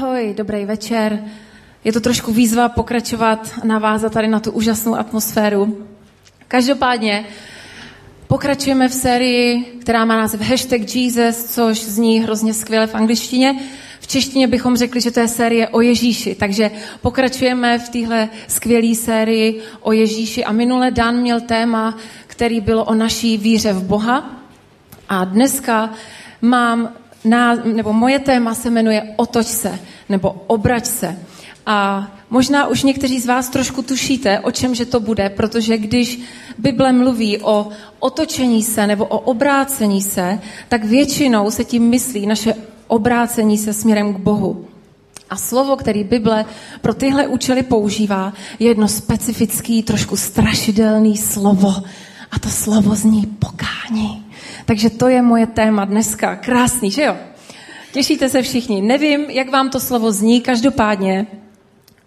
[0.00, 1.24] Ahoj, dobrý večer.
[1.84, 5.86] Je to trošku výzva pokračovat navázat tady na tu úžasnou atmosféru.
[6.48, 7.24] Každopádně
[8.26, 13.60] pokračujeme v sérii, která má název Hashtag Jesus, což zní hrozně skvěle v angličtině.
[14.00, 16.70] V češtině bychom řekli, že to je série o Ježíši, takže
[17.00, 20.44] pokračujeme v téhle skvělé sérii o Ježíši.
[20.44, 24.30] A minule Dan měl téma, který bylo o naší víře v Boha.
[25.08, 25.90] A dneska
[26.42, 29.78] mám na, nebo moje téma se jmenuje Otoč se,
[30.08, 31.18] nebo Obrať se.
[31.66, 36.20] A možná už někteří z vás trošku tušíte, o čem že to bude, protože když
[36.58, 37.68] Bible mluví o
[37.98, 42.54] otočení se nebo o obrácení se, tak většinou se tím myslí naše
[42.86, 44.66] obrácení se směrem k Bohu.
[45.30, 46.44] A slovo, který Bible
[46.80, 51.74] pro tyhle účely používá, je jedno specifický, trošku strašidelný slovo.
[52.30, 54.26] A to slovo zní pokání.
[54.64, 56.36] Takže to je moje téma dneska.
[56.36, 57.16] Krásný, že jo?
[57.92, 58.82] Těšíte se všichni.
[58.82, 61.26] Nevím, jak vám to slovo zní, každopádně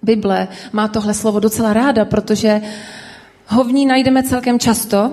[0.02, 2.62] Bible má tohle slovo docela ráda, protože
[3.48, 5.12] ho v ní najdeme celkem často,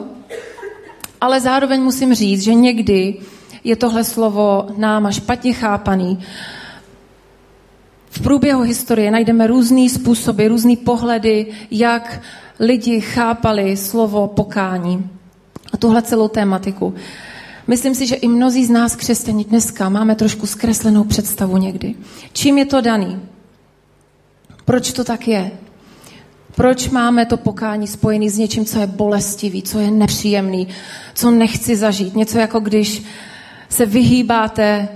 [1.20, 3.16] ale zároveň musím říct, že někdy
[3.64, 6.18] je tohle slovo náma špatně chápaný.
[8.20, 12.22] V průběhu historie najdeme různé způsoby, různé pohledy, jak
[12.58, 15.10] lidi chápali slovo pokání
[15.72, 16.94] a tuhle celou tématiku.
[17.66, 21.94] Myslím si, že i mnozí z nás křesťani dneska máme trošku zkreslenou představu někdy.
[22.32, 23.20] Čím je to daný?
[24.64, 25.50] Proč to tak je?
[26.54, 30.68] Proč máme to pokání spojené s něčím, co je bolestivý, co je nepříjemný,
[31.14, 32.16] co nechci zažít?
[32.16, 33.02] Něco jako když
[33.68, 34.88] se vyhýbáte,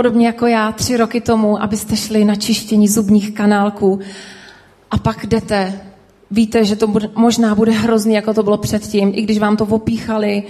[0.00, 4.00] podobně jako já tři roky tomu, abyste šli na čištění zubních kanálků
[4.90, 5.80] a pak jdete.
[6.30, 9.64] Víte, že to bude, možná bude hrozný, jako to bylo předtím, i když vám to
[9.64, 10.42] opíchali,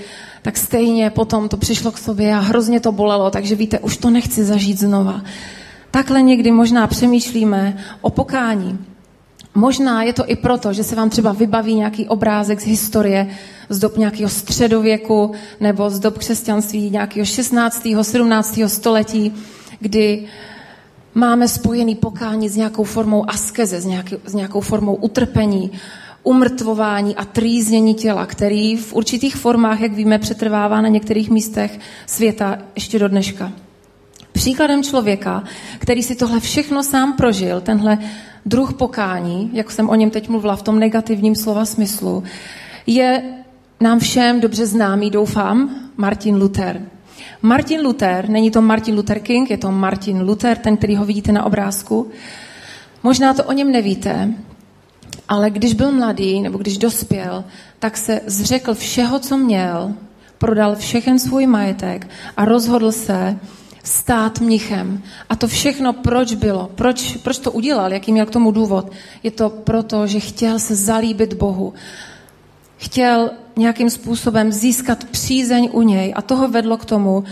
[0.42, 4.10] tak stejně potom to přišlo k sobě a hrozně to bolelo, takže víte, už to
[4.10, 5.22] nechci zažít znova.
[5.90, 8.78] Takhle někdy možná přemýšlíme o pokání.
[9.54, 13.26] Možná je to i proto, že se vám třeba vybaví nějaký obrázek z historie,
[13.70, 17.86] z dob nějakého středověku nebo z dob křesťanství nějakého 16.
[18.02, 18.60] 17.
[18.66, 19.32] století,
[19.80, 20.26] kdy
[21.14, 25.70] máme spojený pokání s nějakou formou askeze, s, nějaký, s nějakou formou utrpení,
[26.22, 32.58] umrtvování a trýznění těla, který v určitých formách, jak víme, přetrvává na některých místech světa
[32.74, 33.52] ještě do dneška.
[34.32, 35.44] Příkladem člověka,
[35.78, 37.98] který si tohle všechno sám prožil, tenhle
[38.46, 42.22] druh pokání, jak jsem o něm teď mluvila v tom negativním slova smyslu,
[42.86, 43.22] je
[43.80, 46.82] nám všem dobře známý, doufám, Martin Luther.
[47.42, 51.32] Martin Luther, není to Martin Luther King, je to Martin Luther, ten, který ho vidíte
[51.32, 52.10] na obrázku.
[53.02, 54.34] Možná to o něm nevíte,
[55.28, 57.44] ale když byl mladý, nebo když dospěl,
[57.78, 59.92] tak se zřekl všeho, co měl,
[60.38, 63.38] prodal všechen svůj majetek a rozhodl se
[63.84, 65.02] stát mnichem.
[65.28, 66.70] A to všechno proč bylo?
[66.74, 67.92] Proč, proč to udělal?
[67.92, 68.92] Jaký měl k tomu důvod?
[69.22, 71.74] Je to proto, že chtěl se zalíbit Bohu.
[72.80, 77.24] Chtěl nějakým způsobem získat přízeň u něj a toho vedlo k tomu,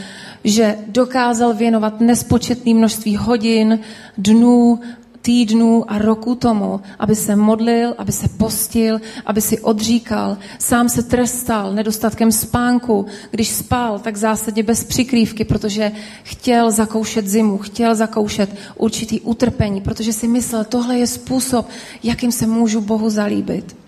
[0.45, 3.79] že dokázal věnovat nespočetné množství hodin,
[4.19, 4.81] dnů,
[5.23, 10.39] týdnů a roků tomu, aby se modlil, aby se postil, aby si odříkal.
[10.59, 13.07] Sám se trestal nedostatkem spánku.
[13.31, 15.93] Když spal, tak v zásadě bez přikrývky, protože
[16.23, 21.69] chtěl zakoušet zimu, chtěl zakoušet určitý utrpení, protože si myslel, tohle je způsob,
[22.03, 23.88] jakým se můžu Bohu zalíbit.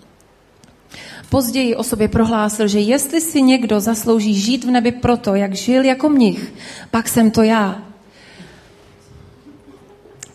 [1.31, 5.83] Později o sobě prohlásil, že jestli si někdo zaslouží žít v nebi proto, jak žil
[5.83, 6.53] jako mnich,
[6.91, 7.81] pak jsem to já.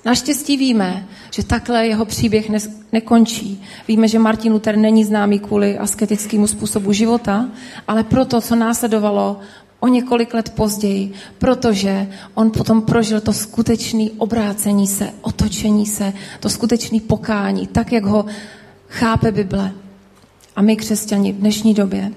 [0.04, 2.58] Naštěstí víme, že takhle jeho příběh ne-
[2.92, 3.62] nekončí.
[3.88, 7.48] Víme, že Martin Luther není známý kvůli asketickému způsobu života,
[7.88, 9.40] ale proto, co následovalo
[9.80, 16.48] o několik let později, protože on potom prožil to skutečné obrácení se, otočení se, to
[16.48, 18.26] skutečné pokání, tak, jak ho
[18.88, 19.85] chápe Bible.
[20.56, 22.12] A my, křesťani, v dnešní době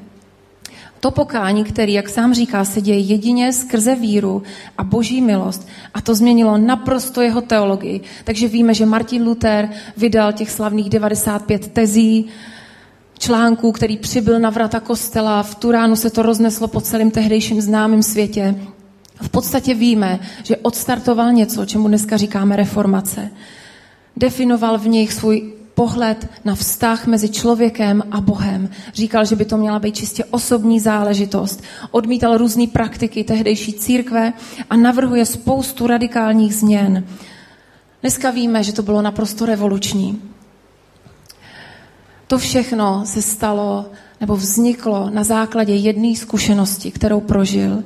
[1.00, 4.44] to pokání, který, jak sám říká, se děje jedině skrze víru
[4.78, 5.68] a boží milost.
[5.94, 8.02] A to změnilo naprosto jeho teologii.
[8.24, 12.26] Takže víme, že Martin Luther vydal těch slavných 95 tezí,
[13.20, 15.44] článků, který přibyl na vrata kostela.
[15.44, 18.56] V Turánu se to rozneslo po celém tehdejším známém světě.
[19.22, 23.32] V podstatě víme, že odstartoval něco, čemu dneska říkáme reformace.
[24.18, 28.70] Definoval v nich svůj pohled na vztah mezi člověkem a Bohem.
[28.94, 31.64] Říkal, že by to měla být čistě osobní záležitost.
[31.92, 34.34] Odmítal různé praktiky tehdejší církve
[34.70, 37.04] a navrhuje spoustu radikálních změn.
[38.02, 40.22] Dneska víme, že to bylo naprosto revoluční.
[42.28, 43.86] To všechno se stalo
[44.20, 47.84] nebo vzniklo na základě jedné zkušenosti, kterou prožil.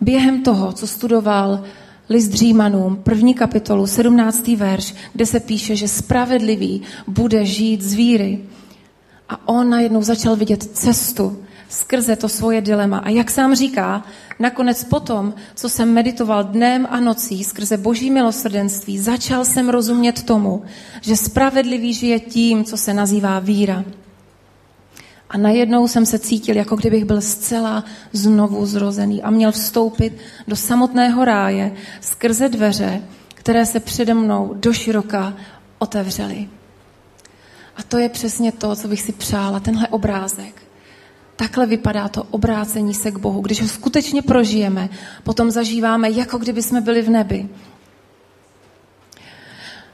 [0.00, 1.64] Během toho, co studoval
[2.08, 4.48] list Římanům, první kapitolu, 17.
[4.48, 8.38] verš, kde se píše, že spravedlivý bude žít z víry.
[9.28, 11.36] A on najednou začal vidět cestu
[11.68, 12.98] skrze to svoje dilema.
[12.98, 14.04] A jak sám říká,
[14.38, 20.62] nakonec potom, co jsem meditoval dnem a nocí skrze boží milosrdenství, začal jsem rozumět tomu,
[21.00, 23.84] že spravedlivý žije tím, co se nazývá víra.
[25.30, 30.16] A najednou jsem se cítil, jako kdybych byl zcela znovu zrozený a měl vstoupit
[30.48, 33.02] do samotného ráje skrze dveře,
[33.34, 35.34] které se přede mnou do široka
[35.78, 36.48] otevřely.
[37.76, 40.62] A to je přesně to, co bych si přála, tenhle obrázek.
[41.36, 43.40] Takhle vypadá to obrácení se k Bohu.
[43.40, 44.88] Když ho skutečně prožijeme,
[45.22, 47.48] potom zažíváme, jako kdyby jsme byli v nebi.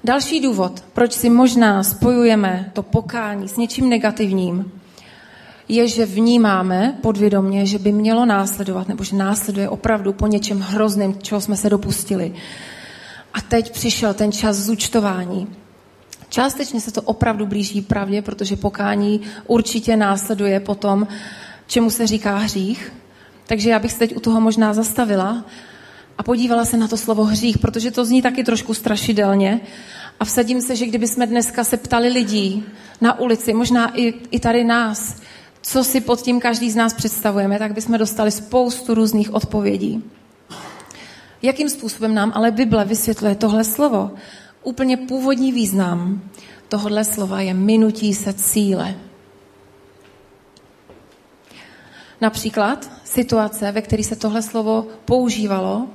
[0.05, 4.73] Další důvod, proč si možná spojujeme to pokání s něčím negativním,
[5.69, 11.19] je, že vnímáme podvědomě, že by mělo následovat, nebo že následuje opravdu po něčem hrozném,
[11.23, 12.35] čeho jsme se dopustili.
[13.35, 15.49] A teď přišel ten čas zúčtování.
[16.29, 21.07] Částečně se to opravdu blíží pravdě, protože pokání určitě následuje potom,
[21.67, 22.93] čemu se říká hřích.
[23.47, 25.45] Takže já bych se teď u toho možná zastavila
[26.19, 29.61] a podívala se na to slovo hřích, protože to zní taky trošku strašidelně.
[30.21, 32.65] A vsadím se, že kdyby jsme dneska se ptali lidí
[33.01, 35.21] na ulici, možná i, i tady nás,
[35.67, 40.05] co si pod tím každý z nás představujeme, tak bychom dostali spoustu různých odpovědí.
[41.43, 44.11] Jakým způsobem nám ale Bible vysvětluje tohle slovo?
[44.63, 46.23] Úplně původní význam
[46.69, 48.95] tohohle slova je minutí se cíle.
[52.21, 55.89] Například situace, ve které se tohle slovo používalo,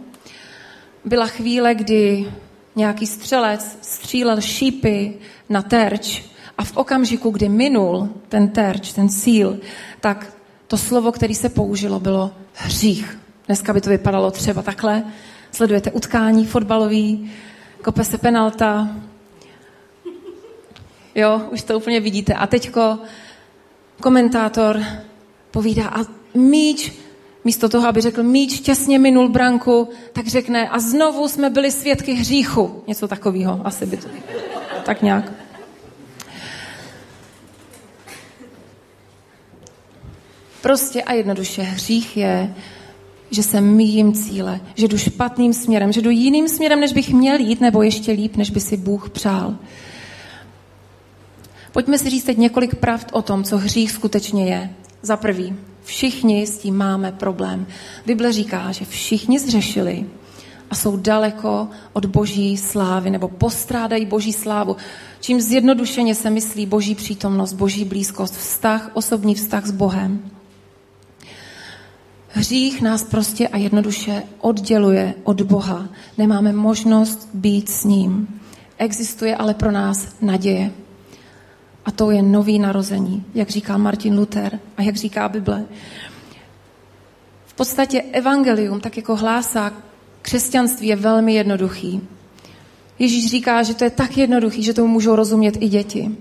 [1.06, 2.32] byla chvíle, kdy
[2.76, 5.14] nějaký střelec střílel šípy
[5.50, 6.24] na terč
[6.60, 9.60] a v okamžiku, kdy minul ten terč, ten cíl,
[10.00, 10.34] tak
[10.68, 13.20] to slovo, které se použilo, bylo hřích.
[13.46, 15.04] Dneska by to vypadalo třeba takhle.
[15.52, 17.32] Sledujete utkání fotbalový,
[17.84, 18.88] kope se penalta.
[21.16, 22.34] Jo, už to úplně vidíte.
[22.34, 23.00] A teďko
[24.02, 24.84] komentátor
[25.52, 26.92] povídá a míč,
[27.46, 32.14] místo toho, aby řekl míč těsně minul branku, tak řekne a znovu jsme byli svědky
[32.14, 32.84] hříchu.
[32.88, 34.08] Něco takového, asi by to
[34.86, 35.49] tak nějak.
[40.62, 42.56] Prostě a jednoduše hřích je,
[43.32, 47.40] že se míjím cíle, že jdu špatným směrem, že jdu jiným směrem, než bych měl
[47.40, 49.56] jít, nebo ještě líp, než by si Bůh přál.
[51.72, 54.70] Pojďme si říct teď několik pravd o tom, co hřích skutečně je.
[55.02, 57.68] Za prvý, všichni s tím máme problém.
[58.06, 60.06] Bible říká, že všichni zřešili
[60.70, 64.76] a jsou daleko od boží slávy, nebo postrádají boží slávu.
[65.20, 70.32] Čím zjednodušeně se myslí boží přítomnost, boží blízkost, vztah, osobní vztah s Bohem.
[72.32, 75.90] Hřích nás prostě a jednoduše odděluje od Boha.
[76.18, 78.42] Nemáme možnost být s ním.
[78.78, 80.72] Existuje ale pro nás naděje.
[81.86, 85.66] A to je nový narození, jak říká Martin Luther a jak říká Bible.
[87.46, 89.74] V podstatě evangelium, tak jako hlásá
[90.22, 92.02] křesťanství, je velmi jednoduchý.
[93.00, 96.18] Ježíš říká, že to je tak jednoduchý, že tomu můžou rozumět i děti.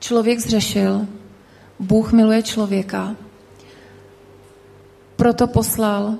[0.00, 1.06] Člověk zřešil,
[1.78, 3.16] Bůh miluje člověka
[5.16, 6.14] proto poslal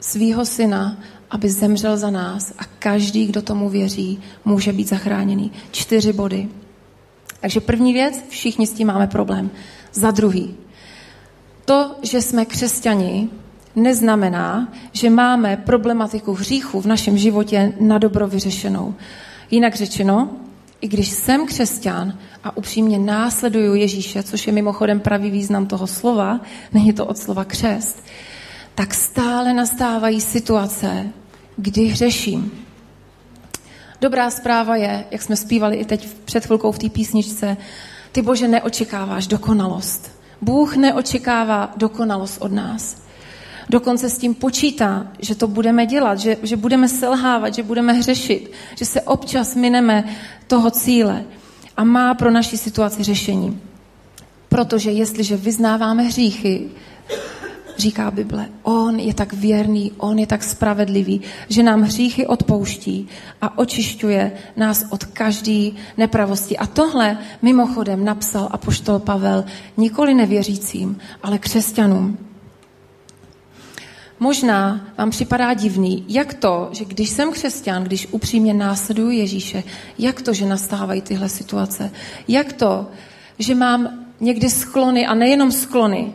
[0.00, 0.96] svýho syna,
[1.30, 5.52] aby zemřel za nás a každý, kdo tomu věří, může být zachráněný.
[5.70, 6.48] Čtyři body.
[7.40, 9.50] Takže první věc, všichni s tím máme problém.
[9.92, 10.54] Za druhý,
[11.64, 13.28] to, že jsme křesťani,
[13.76, 18.94] neznamená, že máme problematiku hříchu v našem životě na dobro vyřešenou.
[19.50, 20.30] Jinak řečeno,
[20.80, 26.40] i když jsem křesťan a upřímně následuju Ježíše, což je mimochodem pravý význam toho slova,
[26.72, 28.04] není to od slova křest,
[28.74, 31.06] tak stále nastávají situace,
[31.56, 32.52] kdy hřeším.
[34.00, 37.56] Dobrá zpráva je, jak jsme zpívali i teď před chvilkou v té písničce,
[38.12, 40.20] ty Bože neočekáváš dokonalost.
[40.40, 42.96] Bůh neočekává dokonalost od nás.
[43.70, 48.52] Dokonce s tím počítá, že to budeme dělat, že, že budeme selhávat, že budeme hřešit,
[48.76, 50.04] že se občas mineme
[50.46, 51.24] toho cíle
[51.76, 53.60] a má pro naši situaci řešení.
[54.48, 56.68] Protože jestliže vyznáváme hříchy,
[57.78, 63.08] říká Bible, on je tak věrný, on je tak spravedlivý, že nám hříchy odpouští
[63.42, 66.58] a očišťuje nás od každé nepravosti.
[66.58, 69.44] A tohle mimochodem napsal apoštol Pavel
[69.76, 72.29] nikoli nevěřícím, ale křesťanům.
[74.22, 79.62] Možná vám připadá divný, jak to, že když jsem křesťan, když upřímně následuju Ježíše,
[79.98, 81.90] jak to, že nastávají tyhle situace,
[82.28, 82.86] jak to,
[83.38, 86.12] že mám někdy sklony a nejenom sklony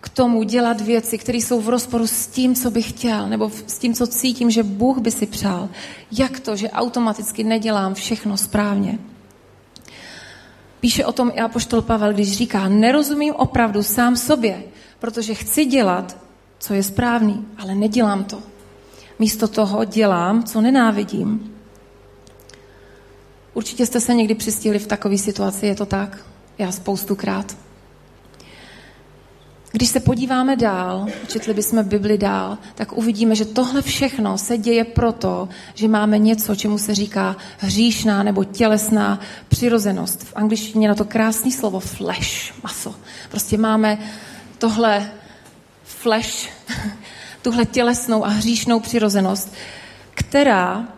[0.00, 3.78] k tomu dělat věci, které jsou v rozporu s tím, co bych chtěl, nebo s
[3.78, 5.68] tím, co cítím, že Bůh by si přál.
[6.12, 8.98] Jak to, že automaticky nedělám všechno správně?
[10.80, 14.62] Píše o tom i apoštol Pavel, když říká, nerozumím opravdu sám sobě,
[14.98, 16.27] protože chci dělat,
[16.58, 18.42] co je správný, ale nedělám to.
[19.18, 21.54] Místo toho dělám, co nenávidím.
[23.54, 26.18] Určitě jste se někdy přistihli v takové situaci, je to tak?
[26.58, 27.56] Já spoustukrát.
[29.72, 34.84] Když se podíváme dál, četli bychom Bibli dál, tak uvidíme, že tohle všechno se děje
[34.84, 40.24] proto, že máme něco, čemu se říká hříšná nebo tělesná přirozenost.
[40.24, 42.94] V angličtině na to krásné slovo flesh, maso.
[43.30, 43.98] Prostě máme
[44.58, 45.10] tohle
[46.00, 46.48] flesh,
[47.42, 49.54] tuhle tělesnou a hříšnou přirozenost,
[50.14, 50.88] která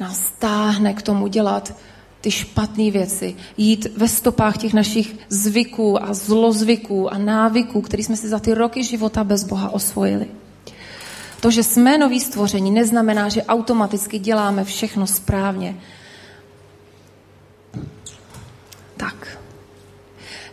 [0.00, 1.74] nás táhne k tomu dělat
[2.20, 8.16] ty špatné věci, jít ve stopách těch našich zvyků a zlozvyků a návyků, které jsme
[8.16, 10.26] si za ty roky života bez Boha osvojili.
[11.40, 15.76] To, že jsme nový stvoření, neznamená, že automaticky děláme všechno správně.
[18.96, 19.38] Tak.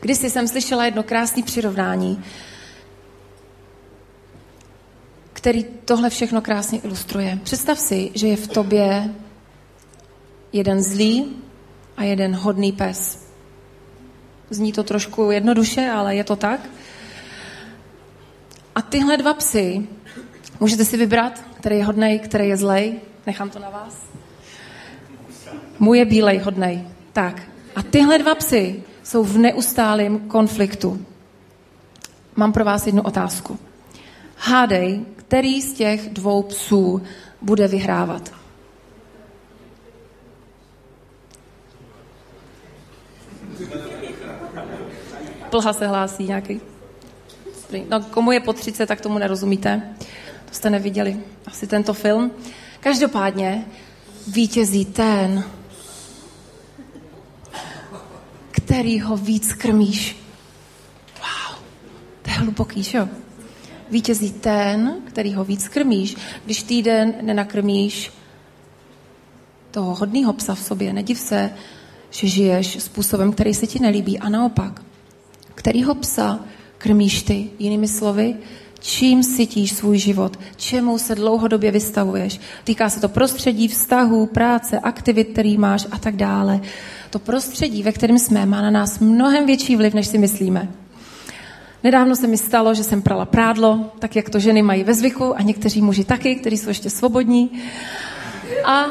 [0.01, 2.23] Když jsem slyšela jedno krásné přirovnání,
[5.41, 7.39] který tohle všechno krásně ilustruje.
[7.43, 9.10] Představ si, že je v tobě
[10.53, 11.36] jeden zlý
[11.98, 13.27] a jeden hodný pes.
[14.50, 16.69] Zní to trošku jednoduše, ale je to tak.
[18.75, 19.88] A tyhle dva psy,
[20.60, 23.00] můžete si vybrat, který je hodnej, který je zlej.
[23.27, 24.05] Nechám to na vás.
[25.79, 26.83] Můj je bílej, hodnej.
[27.13, 27.41] Tak.
[27.75, 31.05] A tyhle dva psy jsou v neustálém konfliktu.
[32.36, 33.60] Mám pro vás jednu otázku.
[34.38, 37.01] Hádej, který z těch dvou psů
[37.41, 38.33] bude vyhrávat.
[45.50, 46.61] Plha se hlásí nějaký.
[47.89, 49.95] No, komu je po 30, tak tomu nerozumíte.
[50.45, 51.19] To jste neviděli.
[51.45, 52.31] Asi tento film.
[52.79, 53.65] Každopádně
[54.27, 55.43] vítězí ten,
[58.51, 60.17] který ho víc krmíš.
[61.19, 61.59] Wow,
[62.21, 63.07] to je hluboký, že jo?
[63.91, 66.15] Vítězí ten, který ho víc krmíš.
[66.45, 68.12] Když týden nenakrmíš
[69.71, 71.51] toho hodného psa v sobě, nediv se,
[72.10, 74.19] že žiješ způsobem, který se ti nelíbí.
[74.19, 74.81] A naopak,
[75.55, 76.39] kterýho psa
[76.77, 77.50] krmíš ty?
[77.60, 78.36] Jinými slovy,
[78.79, 82.39] čím sytíš svůj život, čemu se dlouhodobě vystavuješ.
[82.63, 86.62] Týká se to prostředí, vztahů, práce, aktivit, který máš a tak dále.
[87.10, 90.80] To prostředí, ve kterém jsme, má na nás mnohem větší vliv, než si myslíme.
[91.83, 95.38] Nedávno se mi stalo, že jsem prala prádlo, tak jak to ženy mají ve zvyku
[95.38, 97.51] a někteří muži taky, kteří jsou ještě svobodní.
[98.65, 98.85] A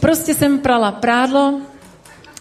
[0.00, 1.60] prostě jsem prala prádlo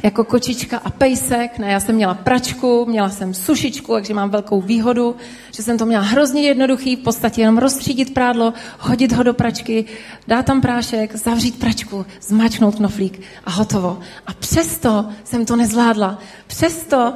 [0.03, 1.57] jako kočička a pejsek.
[1.59, 5.15] Ne, já jsem měla pračku, měla jsem sušičku, takže mám velkou výhodu,
[5.51, 9.85] že jsem to měla hrozně jednoduchý, v podstatě jenom rozstřídit prádlo, hodit ho do pračky,
[10.27, 13.99] dát tam prášek, zavřít pračku, zmáčknout knoflík a hotovo.
[14.27, 16.19] A přesto jsem to nezvládla.
[16.47, 17.13] Přesto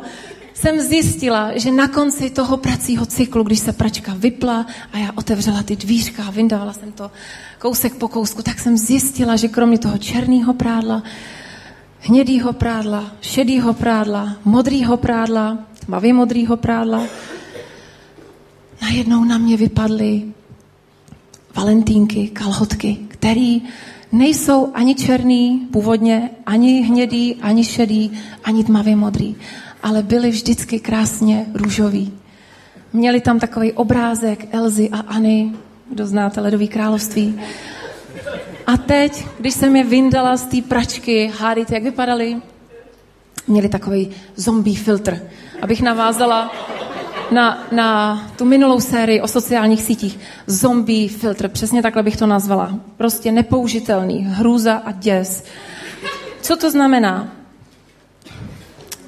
[0.56, 5.64] jsem zjistila, že na konci toho pracího cyklu, když se pračka vypla a já otevřela
[5.64, 7.12] ty dvířka a vyndávala jsem to
[7.60, 11.04] kousek po kousku, tak jsem zjistila, že kromě toho černého prádla
[12.06, 17.04] hnědýho prádla, šedýho prádla, modrýho prádla, tmavě modrýho prádla.
[18.82, 20.24] Najednou na mě vypadly
[21.56, 23.58] valentínky, kalhotky, které
[24.12, 28.12] nejsou ani černý původně, ani hnědý, ani šedý,
[28.44, 29.36] ani tmavě modrý,
[29.86, 32.14] ale byly vždycky krásně růžový.
[32.94, 35.52] Měli tam takový obrázek Elzy aAny,
[35.92, 37.40] kdo znáte Ledový království.
[38.68, 42.38] A teď, když jsem je vyndala z té pračky, hádejte, jak vypadaly?
[43.48, 45.22] Měli takový zombie filtr.
[45.62, 46.52] Abych navázala
[47.32, 50.20] na, na tu minulou sérii o sociálních sítích.
[50.48, 52.80] Zombie filtr, přesně takhle bych to nazvala.
[52.98, 55.44] Prostě nepoužitelný, hrůza a děs.
[56.42, 57.35] Co to znamená?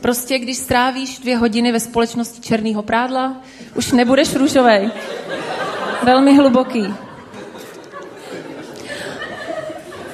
[0.02, 3.42] Prostě když strávíš dvě hodiny ve společnosti černého prádla,
[3.76, 4.92] už nebudeš růžovej.
[6.04, 6.94] Velmi hluboký.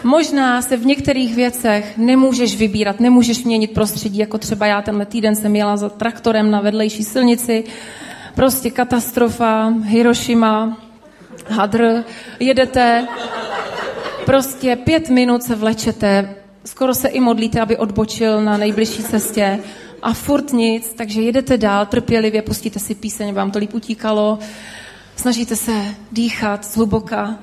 [0.04, 5.36] Možná se v některých věcech nemůžeš vybírat, nemůžeš měnit prostředí, jako třeba já tenhle týden
[5.36, 7.64] jsem jela za traktorem na vedlejší silnici,
[8.36, 10.78] prostě katastrofa, Hiroshima,
[11.50, 12.04] hadr,
[12.40, 13.08] jedete,
[14.26, 19.60] prostě pět minut se vlečete, skoro se i modlíte, aby odbočil na nejbližší cestě.
[20.02, 24.40] A furt nic, takže jedete dál trpělivě, pustíte si píseň, vám to líp utíkalo,
[25.16, 25.72] snažíte se
[26.12, 27.40] dýchat zhluboka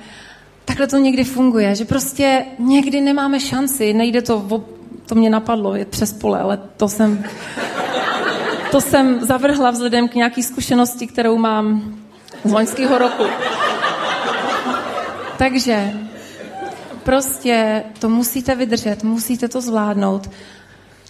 [0.71, 4.63] takhle to někdy funguje, že prostě někdy nemáme šanci, nejde to,
[5.05, 7.23] to mě napadlo, je přes pole, ale to jsem...
[8.71, 11.93] To jsem zavrhla vzhledem k nějaký zkušenosti, kterou mám
[12.43, 13.23] z loňského roku.
[15.37, 15.93] Takže
[17.03, 20.29] prostě to musíte vydržet, musíte to zvládnout.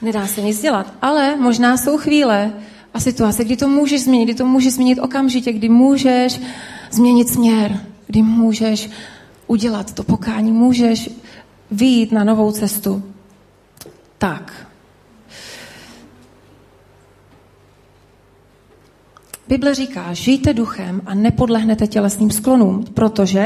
[0.02, 0.94] Nedá se nic dělat.
[1.02, 2.54] Ale možná jsou chvíle
[2.94, 6.42] a situace, kdy to můžeš změnit, kdy to můžeš změnit okamžitě, kdy můžeš
[6.92, 8.90] změnit směr, kdy můžeš
[9.48, 11.10] udělat to pokání, můžeš
[11.72, 13.04] vyjít na novou cestu.
[14.18, 14.68] Tak.
[19.48, 23.46] Bible říká, žijte duchem a nepodlehnete tělesným sklonům, protože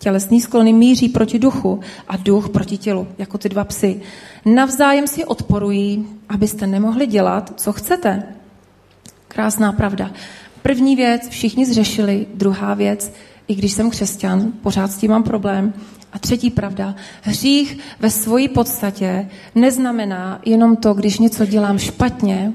[0.00, 4.00] tělesný sklony míří proti duchu a duch proti tělu, jako ty dva psy.
[4.44, 8.22] Navzájem si odporují, abyste nemohli dělat, co chcete.
[9.28, 10.10] Krásná pravda.
[10.62, 13.12] První věc, všichni zřešili, druhá věc,
[13.48, 15.74] i když jsem křesťan, pořád s tím mám problém.
[16.12, 22.52] A třetí pravda, hřích ve své podstatě neznamená jenom to, když něco dělám špatně,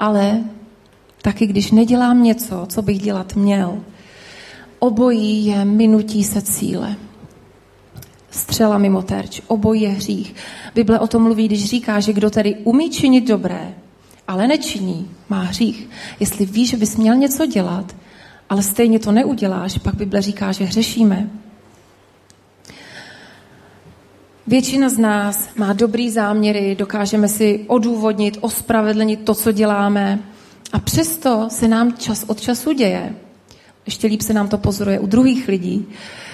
[0.00, 0.40] ale
[1.22, 3.78] taky když nedělám něco, co bych dělat měl.
[4.82, 6.96] Obojí je minutí se cíle.
[8.30, 10.34] Střela mimo terč, obojí je hřích.
[10.74, 13.74] Bible o tom mluví, když říká, že kdo tedy umí činit dobré,
[14.28, 15.88] ale nečiní, má hřích.
[16.20, 17.96] Jestli víš, že bys měl něco dělat,
[18.48, 21.30] ale stejně to neuděláš, pak Bible říká, že hřešíme.
[24.46, 30.18] Většina z nás má dobrý záměry, dokážeme si odůvodnit, ospravedlnit to, co děláme,
[30.72, 33.14] a přesto se nám čas od času děje,
[33.86, 35.86] ještě líp se nám to pozoruje u druhých lidí,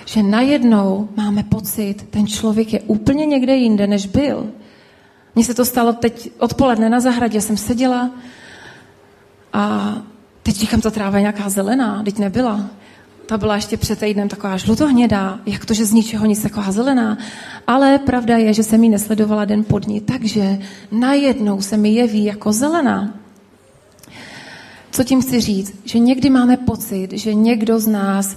[0.05, 4.47] že najednou máme pocit, ten člověk je úplně někde jinde, než byl.
[5.35, 8.11] Mně se to stalo teď odpoledne na zahradě, jsem seděla
[9.53, 9.97] a
[10.43, 12.71] teď říkám, ta tráva je nějaká zelená, teď nebyla.
[13.27, 17.19] Ta byla ještě před týdnem taková žlutohnědá, jak to, že z ničeho nic taková zelená.
[17.67, 20.59] Ale pravda je, že jsem ji nesledovala den pod ní, takže
[20.93, 23.15] najednou se mi jeví jako zelená.
[24.97, 25.75] Co tím chci říct?
[25.85, 28.37] Že někdy máme pocit, že někdo z nás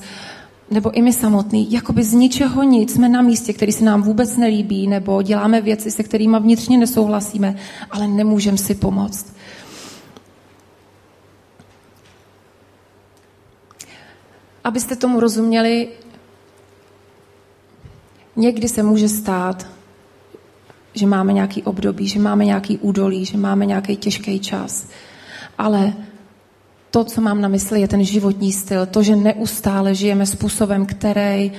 [0.71, 4.37] nebo i my samotný, jakoby z ničeho nic jsme na místě, který se nám vůbec
[4.37, 7.55] nelíbí, nebo děláme věci, se kterými vnitřně nesouhlasíme,
[7.91, 9.35] ale nemůžeme si pomoct.
[14.63, 15.87] Abyste tomu rozuměli,
[18.35, 19.67] někdy se může stát,
[20.93, 24.87] že máme nějaký období, že máme nějaký údolí, že máme nějaký těžký čas.
[25.57, 25.93] Ale
[26.91, 28.85] to, co mám na mysli, je ten životní styl.
[28.85, 31.51] To, že neustále žijeme způsobem, který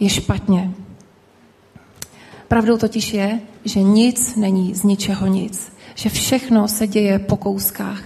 [0.00, 0.70] je špatně.
[2.48, 5.72] Pravdou totiž je, že nic není z ničeho nic.
[5.94, 8.02] Že všechno se děje po kouskách.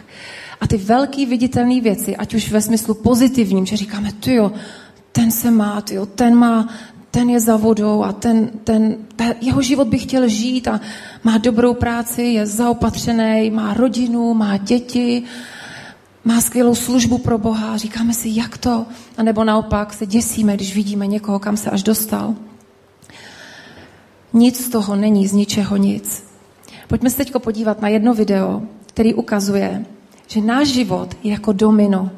[0.61, 4.53] A ty velký viditelné věci, ať už ve smyslu pozitivním, že říkáme, ty jo,
[5.13, 6.69] ten se má, ty jo, ten má,
[7.11, 10.81] ten je za vodou a ten, ten, ten, jeho život by chtěl žít a
[11.25, 15.23] má dobrou práci, je zaopatřený, má rodinu, má děti,
[16.29, 18.87] má skvělou službu pro Boha, říkáme si, jak to,
[19.17, 22.35] a nebo naopak se děsíme, když vidíme někoho, kam se až dostal.
[24.33, 26.25] Nic z toho není z ničeho nic.
[26.89, 29.85] Pojďme se teď podívat na jedno video, který ukazuje,
[30.27, 32.11] že náš život je jako domino,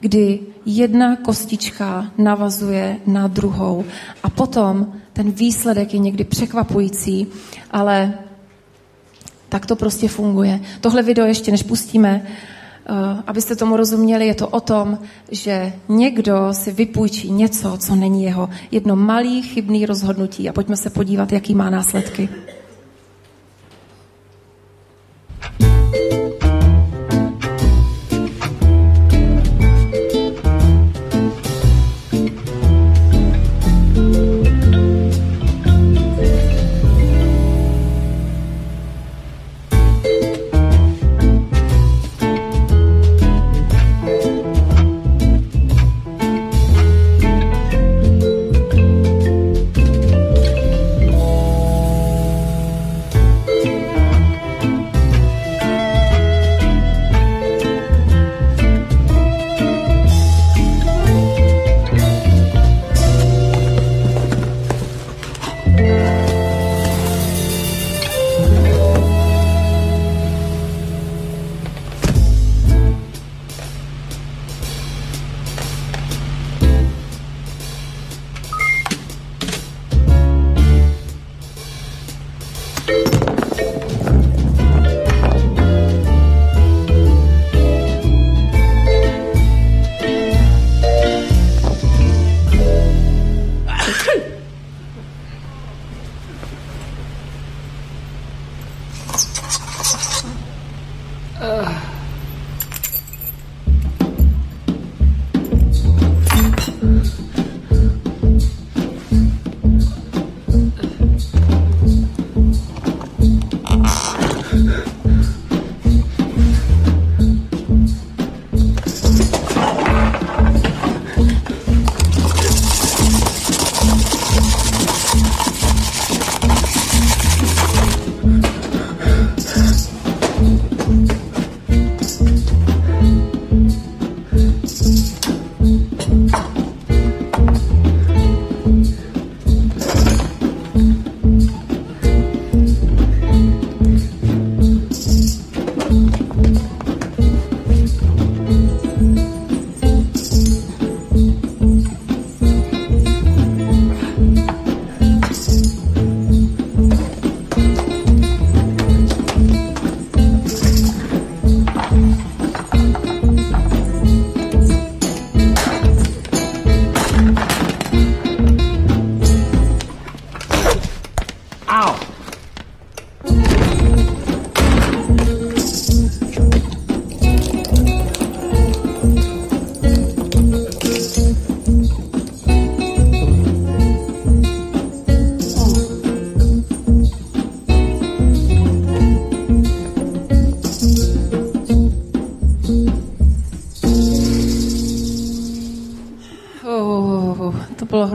[0.00, 3.84] kdy jedna kostička navazuje na druhou
[4.22, 7.26] a potom ten výsledek je někdy překvapující,
[7.70, 8.12] ale
[9.48, 10.60] tak to prostě funguje.
[10.80, 12.26] Tohle video ještě než pustíme,
[13.26, 14.98] abyste tomu rozuměli, je to o tom,
[15.30, 18.48] že někdo si vypůjčí něco, co není jeho.
[18.70, 22.28] Jedno malý chybný rozhodnutí a pojďme se podívat, jaký má následky.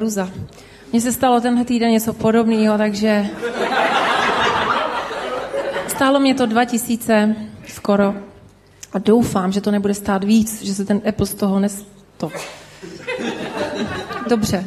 [0.09, 0.31] Hruza.
[0.91, 3.29] Mně se stalo tenhle týden něco podobného, takže
[5.87, 7.35] stálo mě to 2000
[7.67, 8.15] skoro
[8.93, 11.85] a doufám, že to nebude stát víc, že se ten Apple z toho nes...
[12.17, 12.31] To.
[14.29, 14.65] Dobře.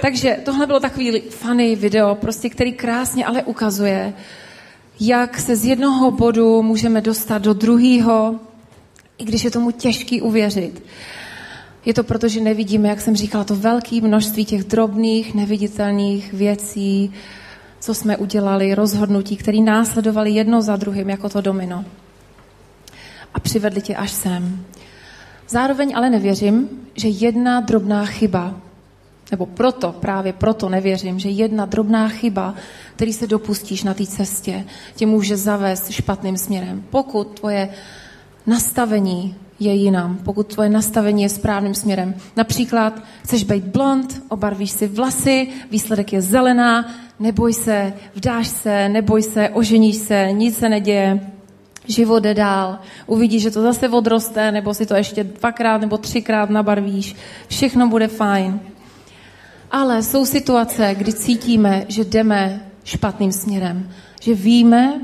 [0.00, 4.12] Takže tohle bylo takový funny video, prostě, který krásně ale ukazuje,
[5.00, 8.40] jak se z jednoho bodu můžeme dostat do druhého,
[9.18, 10.82] i když je tomu těžký uvěřit.
[11.84, 17.12] Je to proto, že nevidíme, jak jsem říkala, to velké množství těch drobných, neviditelných věcí,
[17.80, 21.84] co jsme udělali, rozhodnutí, které následovali jedno za druhým, jako to domino.
[23.34, 24.64] A přivedli tě až sem.
[25.48, 28.60] Zároveň ale nevěřím, že jedna drobná chyba,
[29.30, 32.54] nebo proto, právě proto nevěřím, že jedna drobná chyba,
[32.96, 34.64] který se dopustíš na té cestě,
[34.94, 36.84] tě může zavést špatným směrem.
[36.90, 37.68] Pokud tvoje
[38.46, 42.14] nastavení je jinam, pokud tvoje nastavení je správným směrem.
[42.36, 49.22] Například chceš být blond, obarvíš si vlasy, výsledek je zelená, neboj se, vdáš se, neboj
[49.22, 51.30] se, oženíš se, nic se neděje,
[51.88, 56.50] život jde dál, uvidíš, že to zase odroste, nebo si to ještě dvakrát nebo třikrát
[56.50, 57.16] nabarvíš,
[57.48, 58.60] všechno bude fajn.
[59.70, 65.00] Ale jsou situace, kdy cítíme, že jdeme špatným směrem, že víme,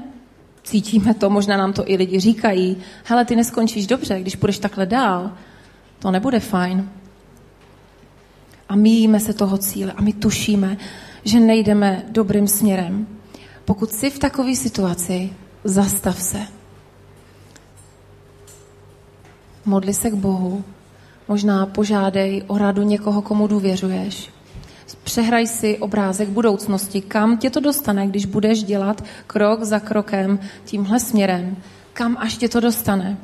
[0.66, 4.86] cítíme to, možná nám to i lidi říkají, hele, ty neskončíš dobře, když půjdeš takhle
[4.86, 5.30] dál,
[5.98, 6.90] to nebude fajn.
[8.68, 10.76] A míjíme se toho cíle a my tušíme,
[11.24, 13.06] že nejdeme dobrým směrem.
[13.64, 15.30] Pokud jsi v takové situaci,
[15.64, 16.40] zastav se.
[19.64, 20.64] Modli se k Bohu.
[21.28, 24.35] Možná požádej o radu někoho, komu důvěřuješ.
[24.94, 31.00] Přehraj si obrázek budoucnosti, kam tě to dostane, když budeš dělat krok za krokem tímhle
[31.00, 31.56] směrem.
[31.92, 33.18] Kam až tě to dostane.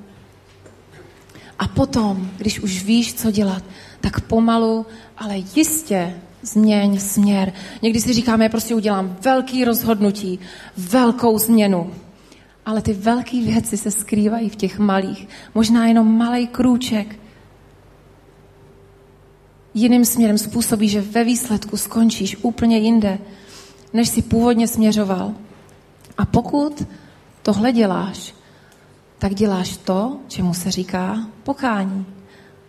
[1.59, 3.63] A potom, když už víš, co dělat,
[4.01, 4.87] tak pomalu,
[5.19, 7.53] ale jistě změň směr.
[7.83, 10.39] Někdy si říkáme, já prostě udělám velký rozhodnutí,
[10.77, 11.91] velkou změnu.
[12.67, 15.29] Ale ty velké věci se skrývají v těch malých.
[15.55, 17.17] Možná jenom malý krůček,
[19.75, 23.19] jiným směrem způsobí, že ve výsledku skončíš úplně jinde,
[23.93, 25.33] než si původně směřoval.
[26.19, 26.87] A pokud
[27.43, 28.35] tohle děláš,
[29.19, 32.07] tak děláš to, čemu se říká pokání.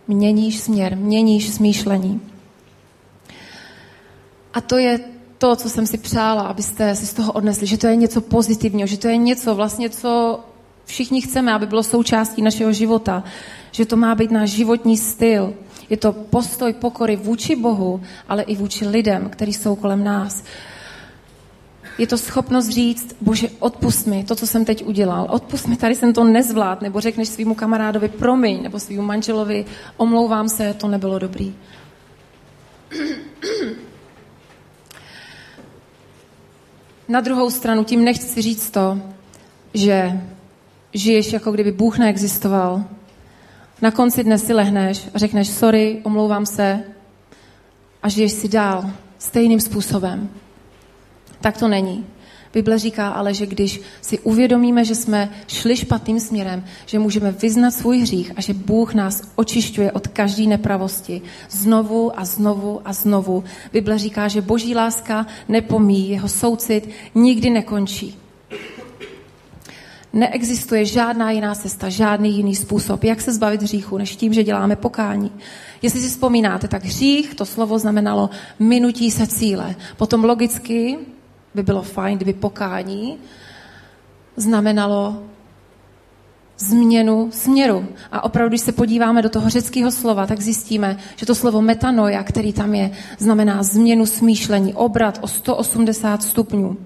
[0.08, 2.20] Měníš směr, měníš smýšlení.
[4.54, 5.00] A to je
[5.38, 8.86] to, co jsem si přála, abyste si z toho odnesli, že to je něco pozitivního,
[8.86, 10.40] že to je něco vlastně, co
[10.84, 13.24] všichni chceme, aby bylo součástí našeho života,
[13.72, 15.54] že to má být náš životní styl,
[15.90, 20.44] je to postoj pokory vůči Bohu, ale i vůči lidem, kteří jsou kolem nás.
[21.98, 25.26] Je to schopnost říct, bože, odpust mi to, co jsem teď udělal.
[25.30, 26.82] Odpust mi, tady jsem to nezvlád.
[26.82, 29.64] Nebo řekneš svýmu kamarádovi promiň, nebo svýmu manželovi
[29.96, 31.54] omlouvám se, to nebylo dobrý.
[37.08, 39.00] Na druhou stranu tím nechci říct to,
[39.74, 40.20] že
[40.94, 42.84] žiješ jako kdyby Bůh neexistoval,
[43.82, 46.80] na konci dne si lehneš a řekneš sorry, omlouvám se
[48.02, 50.28] a žiješ si dál stejným způsobem.
[51.40, 52.06] Tak to není.
[52.54, 57.70] Bible říká ale, že když si uvědomíme, že jsme šli špatným směrem, že můžeme vyznat
[57.70, 63.44] svůj hřích a že Bůh nás očišťuje od každé nepravosti znovu a znovu a znovu.
[63.72, 68.23] Bible říká, že boží láska nepomíjí, jeho soucit nikdy nekončí.
[70.14, 74.76] Neexistuje žádná jiná cesta, žádný jiný způsob, jak se zbavit hříchu, než tím, že děláme
[74.76, 75.32] pokání.
[75.82, 79.74] Jestli si vzpomínáte, tak hřích, to slovo znamenalo minutí se cíle.
[79.96, 80.98] Potom logicky
[81.54, 83.18] by bylo fajn, kdyby pokání
[84.36, 85.22] znamenalo
[86.58, 87.86] změnu směru.
[88.12, 92.22] A opravdu, když se podíváme do toho řeckého slova, tak zjistíme, že to slovo metanoja,
[92.22, 96.76] který tam je, znamená změnu smýšlení, obrat o 180 stupňů.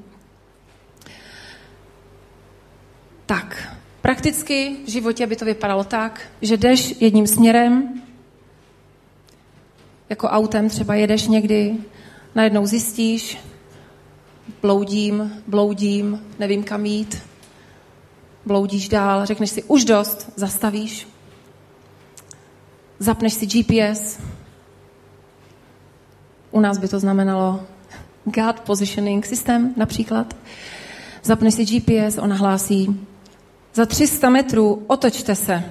[3.29, 8.03] Tak, prakticky v životě by to vypadalo tak, že jdeš jedním směrem,
[10.09, 11.77] jako autem třeba jedeš někdy,
[12.35, 13.39] najednou zjistíš,
[14.63, 17.23] bloudím, bloudím, nevím kam jít,
[18.47, 21.09] bloudíš dál, řekneš si už dost, zastavíš,
[22.99, 24.21] zapneš si GPS,
[26.51, 27.67] u nás by to znamenalo
[28.25, 30.37] God Positioning System například.
[31.23, 33.08] Zapneš si GPS, ona hlásí,
[33.79, 35.65] za 300 metrů otočte se.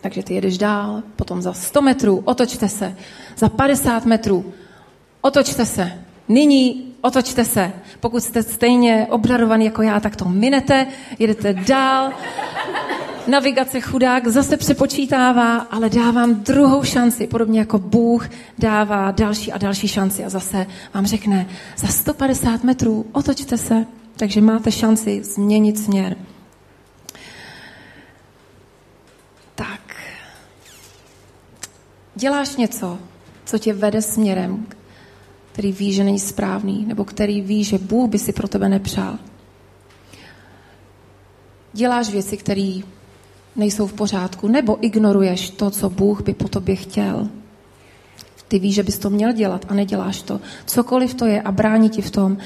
[0.00, 2.96] Takže ty jedeš dál, potom za 100 metrů otočte se,
[3.36, 4.52] za 50 metrů
[5.20, 5.92] otočte se.
[6.28, 7.72] Nyní otočte se.
[8.00, 10.86] Pokud jste stejně obdarovaný jako já, tak to minete,
[11.18, 12.12] jedete dál.
[13.26, 19.88] Navigace chudák zase přepočítává, ale dávám druhou šanci, podobně jako Bůh dává další a další
[19.88, 26.16] šanci a zase vám řekne, za 150 metrů otočte se, takže máte šanci změnit směr.
[29.56, 29.80] Tak.
[32.16, 32.98] Děláš něco,
[33.44, 34.66] co tě vede směrem,
[35.52, 39.18] který ví, že není správný, nebo který ví, že Bůh by si pro tebe nepřál.
[41.72, 42.80] Děláš věci, které
[43.56, 47.28] nejsou v pořádku, nebo ignoruješ to, co Bůh by po tobě chtěl.
[48.48, 50.40] Ty víš, že bys to měl dělat a neděláš to.
[50.66, 52.38] Cokoliv to je a brání ti v tom,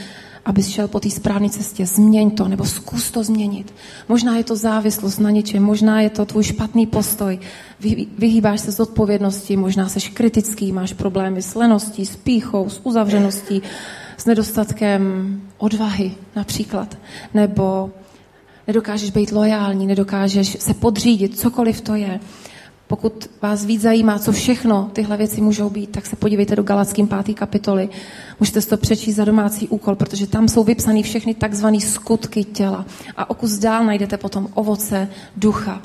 [0.44, 1.87] abys šel po té správné cestě.
[1.87, 3.74] Změň to, nebo zkus to změnit.
[4.09, 7.38] Možná je to závislost na něčem, možná je to tvůj špatný postoj.
[8.18, 13.62] vyhýbáš se z odpovědnosti, možná seš kritický, máš problémy s leností, s píchou, s uzavřeností,
[14.16, 15.03] s nedostatkem
[15.59, 16.98] odvahy například.
[17.35, 17.90] Nebo
[18.66, 22.20] nedokážeš být lojální, nedokážeš se podřídit, cokoliv to je.
[22.90, 27.07] Pokud vás víc zajímá, co všechno tyhle věci můžou být, tak se podívejte do Galackým
[27.07, 27.88] pátý kapitoly.
[28.40, 32.87] Můžete si to přečíst za domácí úkol, protože tam jsou vypsané všechny takzvané skutky těla.
[33.16, 35.83] A o kus dál najdete potom ovoce ducha.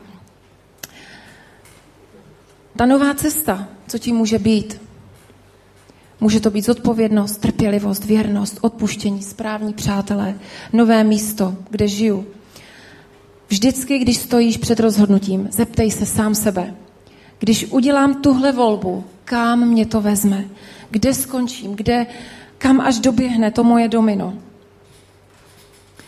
[2.76, 4.82] Ta nová cesta, co tím může být?
[6.22, 10.36] Může to být zodpovědnost, trpělivost, věrnost, odpuštění, správní přátelé,
[10.74, 12.26] nové místo, kde žiju.
[13.48, 16.76] Vždycky, když stojíš před rozhodnutím, zeptej se sám sebe,
[17.46, 20.46] když udělám tuhle volbu, kam mě to vezme?
[20.90, 21.76] Kde skončím?
[21.76, 22.06] Kde,
[22.58, 24.34] kam až doběhne to moje domino?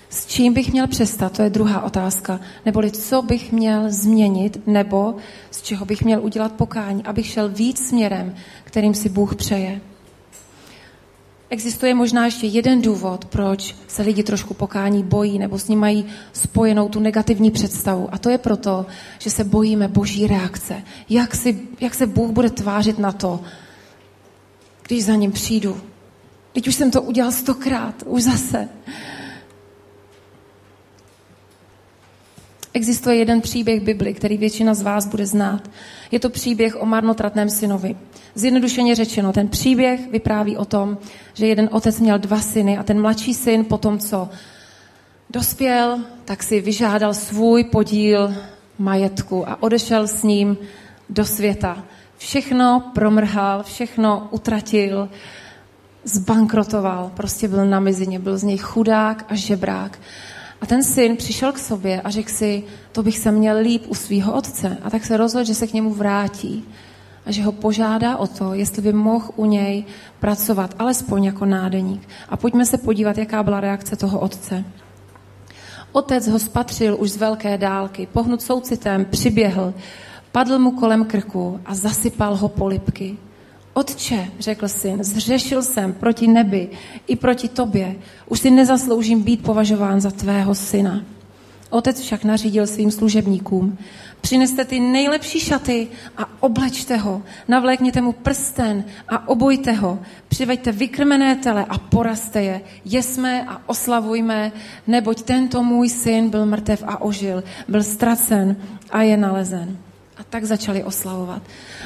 [0.10, 1.38] S čím bych měl přestat?
[1.38, 2.39] To je druhá otázka.
[2.65, 5.15] Neboli co bych měl změnit, nebo
[5.52, 9.82] z čeho bych měl udělat pokání, abych šel víc směrem, kterým si Bůh přeje.
[11.49, 16.05] Existuje možná ještě jeden důvod, proč se lidi trošku pokání bojí nebo s ním mají
[16.33, 18.10] spojenou tu negativní představu.
[18.12, 18.86] A to je proto,
[19.19, 20.83] že se bojíme boží reakce.
[21.10, 23.39] Jak, si, jak se Bůh bude tvářit na to,
[24.88, 25.81] když za ním přijdu.
[26.53, 28.69] Teď už jsem to udělal stokrát, už zase.
[32.77, 35.69] Existuje jeden příběh Bibli, který většina z vás bude znát.
[36.11, 37.95] Je to příběh o marnotratném synovi.
[38.35, 40.97] Zjednodušeně řečeno, ten příběh vypráví o tom,
[41.33, 44.29] že jeden otec měl dva syny a ten mladší syn po tom, co
[45.29, 48.33] dospěl, tak si vyžádal svůj podíl
[48.79, 50.57] majetku a odešel s ním
[51.09, 51.83] do světa.
[52.17, 55.09] Všechno promrhal, všechno utratil,
[56.03, 59.99] zbankrotoval, prostě byl na mizině, byl z něj chudák a žebrák.
[60.62, 63.96] A ten syn přišel k sobě a řekl si, to bych se měl líp u
[63.96, 64.78] svého otce.
[64.84, 66.65] A tak se rozhodl, že se k němu vrátí
[67.26, 69.86] a že ho požádá o to, jestli by mohl u něj
[70.20, 72.08] pracovat, alespoň jako nádeník.
[72.30, 74.63] A pojďme se podívat, jaká byla reakce toho otce.
[75.91, 79.74] Otec ho spatřil už z velké dálky, pohnut soucitem, přiběhl,
[80.32, 83.17] padl mu kolem krku a zasypal ho polipky.
[83.77, 86.69] Otče, řekl syn, zřešil jsem proti nebi
[87.07, 87.95] i proti tobě.
[88.29, 91.03] Už si nezasloužím být považován za tvého syna.
[91.69, 93.77] Otec však nařídil svým služebníkům,
[94.21, 95.87] přineste ty nejlepší šaty
[96.17, 102.61] a oblečte ho, navlékněte mu prsten a obojte ho, přiveďte vykrmené tele a poraste je,
[102.85, 104.51] jesme a oslavujme,
[104.87, 108.55] neboť tento můj syn byl mrtev a ožil, byl ztracen
[108.89, 109.87] a je nalezen.
[110.19, 111.41] A tak začali oslavovat.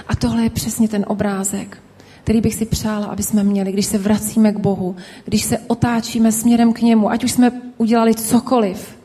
[0.07, 1.77] A tohle je přesně ten obrázek,
[2.23, 6.31] který bych si přála, aby jsme měli, když se vracíme k Bohu, když se otáčíme
[6.31, 8.97] směrem k němu, ať už jsme udělali cokoliv,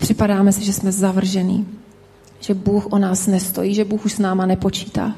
[0.00, 1.68] připadáme si, že jsme zavržení,
[2.40, 5.14] že Bůh o nás nestojí, že Bůh už s náma nepočítá.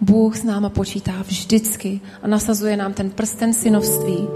[0.00, 4.28] Bůh s náma počítá vždycky a nasazuje nám ten prsten synovství.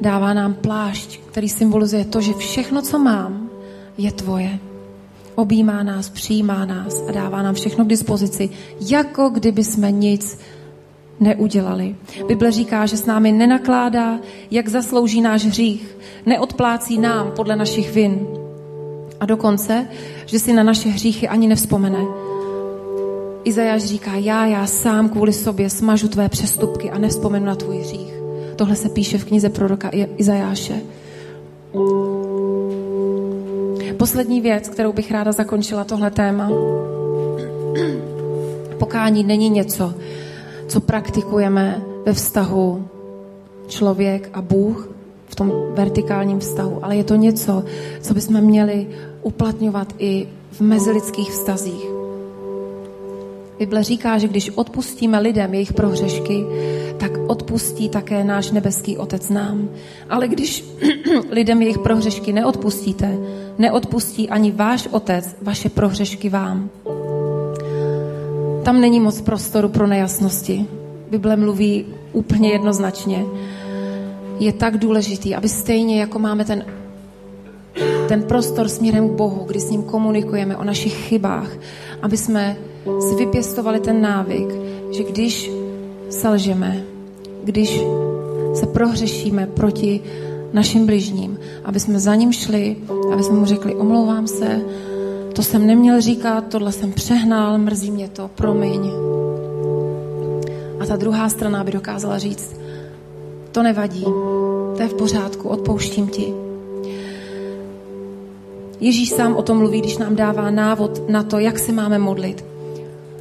[0.00, 3.50] Dává nám plášť, který symbolizuje to, že všechno, co mám,
[3.98, 4.58] je tvoje
[5.36, 10.38] objímá nás, přijímá nás a dává nám všechno k dispozici, jako kdyby jsme nic
[11.20, 11.96] neudělali.
[12.26, 14.18] Bible říká, že s námi nenakládá,
[14.50, 15.96] jak zaslouží náš hřích,
[16.26, 18.26] neodplácí nám podle našich vin.
[19.20, 19.86] A dokonce,
[20.26, 22.04] že si na naše hříchy ani nevzpomene.
[23.44, 28.14] Izajáš říká, já, já sám kvůli sobě smažu tvé přestupky a nevzpomenu na tvůj hřích.
[28.56, 30.80] Tohle se píše v knize proroka Izajáše.
[33.98, 36.50] Poslední věc, kterou bych ráda zakončila tohle téma.
[38.78, 39.94] Pokání není něco,
[40.68, 42.88] co praktikujeme ve vztahu
[43.66, 44.88] člověk a Bůh,
[45.28, 47.64] v tom vertikálním vztahu, ale je to něco,
[48.00, 48.86] co bychom měli
[49.22, 51.95] uplatňovat i v mezilidských vztazích.
[53.58, 56.44] Bible říká, že když odpustíme lidem jejich prohřešky,
[56.96, 59.68] tak odpustí také náš nebeský Otec nám.
[60.10, 60.64] Ale když
[61.30, 63.18] lidem jejich prohřešky neodpustíte,
[63.58, 66.70] neodpustí ani váš Otec vaše prohřešky vám.
[68.64, 70.66] Tam není moc prostoru pro nejasnosti.
[71.10, 73.24] Bible mluví úplně jednoznačně.
[74.38, 76.64] Je tak důležitý, aby stejně jako máme ten,
[78.08, 81.50] ten prostor směrem k Bohu, kdy s ním komunikujeme o našich chybách,
[82.02, 82.56] aby jsme
[83.00, 84.48] si vypěstovali ten návyk,
[84.90, 85.50] že když
[86.10, 86.84] selžeme,
[87.44, 87.80] když
[88.54, 90.00] se prohřešíme proti
[90.52, 92.76] našim bližním, aby jsme za ním šli,
[93.12, 94.60] aby jsme mu řekli, omlouvám se,
[95.32, 98.90] to jsem neměl říkat, tohle jsem přehnal, mrzí mě to, promiň.
[100.80, 102.56] A ta druhá strana by dokázala říct,
[103.52, 104.04] to nevadí,
[104.76, 106.34] to je v pořádku, odpouštím ti.
[108.80, 112.44] Ježíš sám o tom mluví, když nám dává návod na to, jak se máme modlit.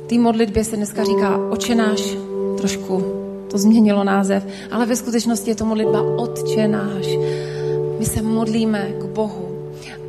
[0.08, 2.18] Té modlitbě se dneska říká očenáš,
[2.58, 3.04] trošku
[3.52, 7.08] to změnilo název, ale ve skutečnosti je to modlitba Otčenáš.
[8.00, 9.50] My se modlíme k Bohu.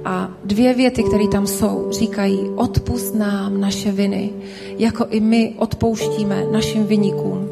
[0.04, 4.32] A dvě věty, které tam jsou, říkají, odpust nám naše viny,
[4.78, 7.48] jako i my odpouštíme našim vynikům.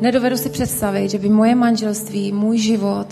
[0.00, 3.06] Nedovedu si představit, že by moje manželství, můj život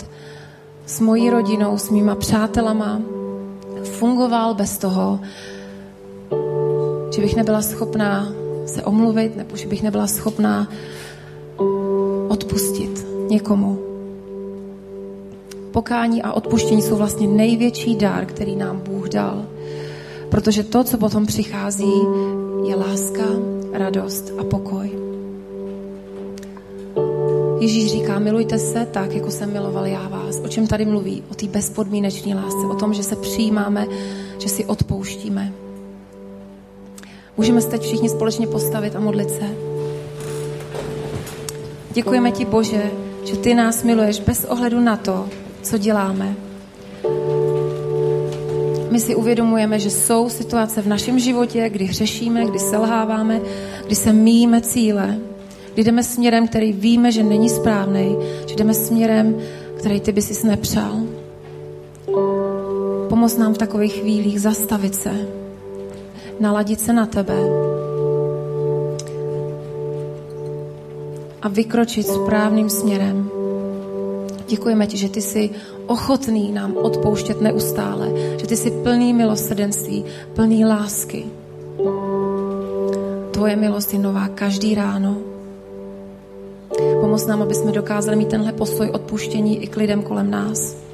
[0.85, 3.01] s mojí rodinou, s mýma přátelama
[3.83, 5.19] fungoval bez toho,
[7.17, 8.33] že bych nebyla schopná
[8.65, 10.69] se omluvit, nebo že bych nebyla schopná
[12.27, 13.79] odpustit někomu.
[15.71, 19.45] Pokání a odpuštění jsou vlastně největší dar, který nám Bůh dal.
[20.29, 21.93] Protože to, co potom přichází,
[22.67, 23.23] je láska,
[23.73, 24.91] radost a pokoj.
[27.59, 30.41] Ježíš říká, milujte se tak, jako jsem miloval já vás.
[30.45, 31.23] O čem tady mluví?
[31.31, 33.87] O té bezpodmínečné lásce, o tom, že se přijímáme,
[34.39, 35.66] že si odpouštíme.
[37.37, 39.49] Můžeme se teď všichni společně postavit a modlit se.
[41.93, 42.91] Děkujeme ti, Bože,
[43.23, 45.29] že ty nás miluješ bez ohledu na to,
[45.61, 46.35] co děláme.
[48.91, 53.41] My si uvědomujeme, že jsou situace v našem životě, kdy hřešíme, kdy selháváme,
[53.85, 55.17] kdy se míjíme cíle,
[55.73, 59.35] kdy jdeme směrem, který víme, že není správný, že jdeme směrem,
[59.75, 61.01] který ty by si nepřál.
[63.09, 65.27] Pomoz nám v takových chvílích zastavit se,
[66.39, 67.37] naladit se na tebe
[71.41, 73.29] a vykročit správným směrem.
[74.47, 75.49] Děkujeme ti, že ty jsi
[75.87, 81.25] ochotný nám odpouštět neustále, že ty jsi plný milosrdenství, plný lásky.
[83.31, 85.17] Tvoje milost je nová každý ráno.
[87.01, 90.86] Pomoz nám, aby jsme dokázali mít tenhle postoj odpuštění i k lidem kolem nás.